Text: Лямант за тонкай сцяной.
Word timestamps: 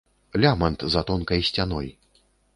Лямант 0.41 0.79
за 0.93 1.01
тонкай 1.09 1.41
сцяной. 1.51 1.87